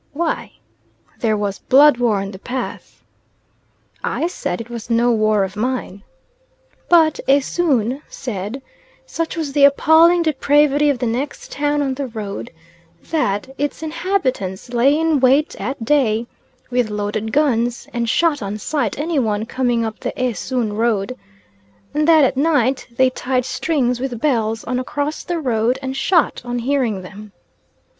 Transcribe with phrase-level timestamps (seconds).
[0.13, 0.53] "Why?"
[1.19, 3.03] "There was blood war on the path."
[4.03, 6.01] I said it was no war of mine.
[6.89, 8.63] But Esoon said,
[9.05, 12.49] such was the appalling depravity of the next town on the road,
[13.11, 16.25] that its inhabitants lay in wait at day
[16.71, 21.15] with loaded guns and shot on sight any one coming up the Esoon road,
[21.93, 26.41] and that at night they tied strings with bells on across the road and shot
[26.43, 27.33] on hearing them.